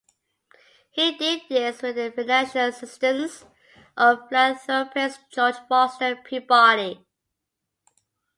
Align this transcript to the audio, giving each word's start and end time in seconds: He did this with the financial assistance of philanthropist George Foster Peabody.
He 0.89 1.15
did 1.15 1.43
this 1.47 1.83
with 1.83 1.95
the 1.95 2.09
financial 2.11 2.61
assistance 2.61 3.45
of 3.95 4.27
philanthropist 4.29 5.19
George 5.29 5.57
Foster 5.69 6.15
Peabody. 6.15 7.05